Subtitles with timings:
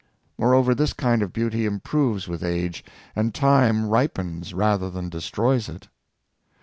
[0.35, 2.83] Moreover this kind of beauty improves with age,
[3.15, 5.89] and time ripens rather than destroys it.